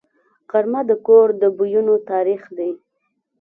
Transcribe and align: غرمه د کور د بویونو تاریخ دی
غرمه 0.49 0.81
د 0.89 0.91
کور 1.07 1.27
د 1.41 1.43
بویونو 1.57 1.95
تاریخ 2.11 2.41
دی 2.57 2.71